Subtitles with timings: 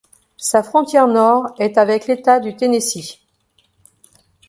[0.37, 3.19] Sa frontière nord est avec l'État du Tennessee.